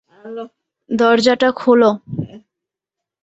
[0.89, 1.91] দরজাটা খোলো!